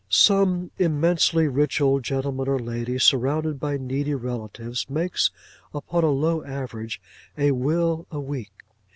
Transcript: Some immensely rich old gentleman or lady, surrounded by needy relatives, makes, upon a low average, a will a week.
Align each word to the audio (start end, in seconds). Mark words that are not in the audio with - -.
Some 0.09 0.71
immensely 0.79 1.47
rich 1.47 1.79
old 1.79 2.01
gentleman 2.01 2.47
or 2.47 2.57
lady, 2.57 2.97
surrounded 2.97 3.59
by 3.59 3.77
needy 3.77 4.15
relatives, 4.15 4.89
makes, 4.89 5.29
upon 5.75 6.03
a 6.03 6.09
low 6.09 6.43
average, 6.43 6.99
a 7.37 7.51
will 7.51 8.07
a 8.09 8.19
week. 8.19 8.63